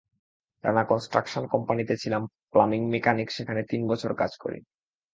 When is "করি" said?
4.37-4.59